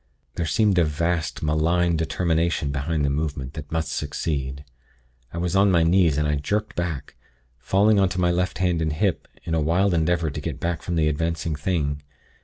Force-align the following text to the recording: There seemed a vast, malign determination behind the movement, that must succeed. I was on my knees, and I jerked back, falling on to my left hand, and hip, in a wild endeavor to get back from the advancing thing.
There 0.33 0.47
seemed 0.47 0.79
a 0.79 0.83
vast, 0.83 1.43
malign 1.43 1.95
determination 1.95 2.71
behind 2.71 3.05
the 3.05 3.11
movement, 3.11 3.53
that 3.53 3.71
must 3.71 3.91
succeed. 3.91 4.65
I 5.31 5.37
was 5.37 5.55
on 5.55 5.69
my 5.69 5.83
knees, 5.83 6.17
and 6.17 6.27
I 6.27 6.37
jerked 6.37 6.75
back, 6.75 7.15
falling 7.59 7.99
on 7.99 8.09
to 8.09 8.19
my 8.19 8.31
left 8.31 8.57
hand, 8.57 8.81
and 8.81 8.91
hip, 8.93 9.27
in 9.43 9.53
a 9.53 9.61
wild 9.61 9.93
endeavor 9.93 10.31
to 10.31 10.41
get 10.41 10.59
back 10.59 10.81
from 10.81 10.95
the 10.95 11.07
advancing 11.07 11.55
thing. 11.55 12.01